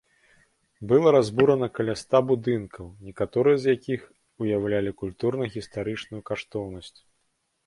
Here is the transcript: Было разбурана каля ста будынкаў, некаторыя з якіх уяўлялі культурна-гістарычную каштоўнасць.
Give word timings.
Было 0.91 1.11
разбурана 1.15 1.67
каля 1.75 1.95
ста 2.03 2.17
будынкаў, 2.31 2.89
некаторыя 3.09 3.55
з 3.61 3.65
якіх 3.77 4.01
уяўлялі 4.47 4.91
культурна-гістарычную 5.03 6.21
каштоўнасць. 6.33 6.97